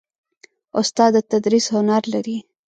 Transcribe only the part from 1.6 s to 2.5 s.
هنر لري.